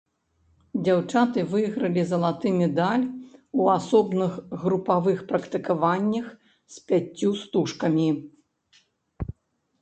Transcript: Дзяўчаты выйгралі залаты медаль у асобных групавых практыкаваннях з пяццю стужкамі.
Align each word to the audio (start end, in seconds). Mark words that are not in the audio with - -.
Дзяўчаты 0.85 1.39
выйгралі 1.51 2.03
залаты 2.11 2.53
медаль 2.61 3.03
у 3.59 3.67
асобных 3.75 4.31
групавых 4.63 5.19
практыкаваннях 5.33 6.33
з 6.77 6.83
пяццю 6.89 7.31
стужкамі. 7.43 8.09